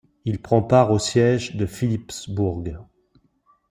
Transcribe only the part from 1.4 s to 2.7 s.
de Philippsbourg.